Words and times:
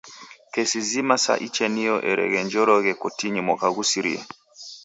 Kesi 0.53 0.79
zima 0.89 1.15
sa 1.25 1.33
ichenio 1.47 1.95
ereenjeroghe 2.11 2.91
kotinyi 3.01 3.41
mwaka 3.45 3.67
ghusirie. 3.75 4.21